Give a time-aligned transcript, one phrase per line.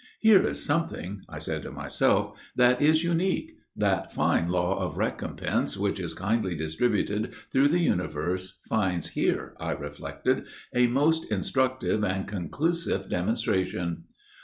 [0.19, 3.59] "Here is something," I said to myself, "that is unique.
[3.75, 9.73] That fine law of recompense which is kindly distributed through the universe finds here," I
[9.73, 14.05] reflected, "a most instructive and conclusive demonstration.